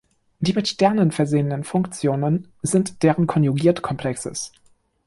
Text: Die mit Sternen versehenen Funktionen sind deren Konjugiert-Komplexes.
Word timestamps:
Die 0.39 0.53
mit 0.53 0.67
Sternen 0.67 1.11
versehenen 1.11 1.63
Funktionen 1.63 2.47
sind 2.63 3.03
deren 3.03 3.27
Konjugiert-Komplexes. 3.27 4.51